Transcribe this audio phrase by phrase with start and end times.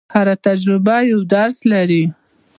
[0.13, 2.03] هره تجربه یو درس لري.